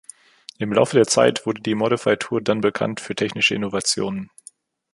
Im 0.57 0.73
Laufe 0.73 0.95
der 0.97 1.05
Zeit 1.05 1.45
wurde 1.45 1.61
die 1.61 1.75
Modified 1.75 2.21
Tour 2.21 2.41
dann 2.41 2.59
bekannt 2.59 2.99
für 2.99 3.13
technische 3.13 3.53
Innovationen. 3.53 4.31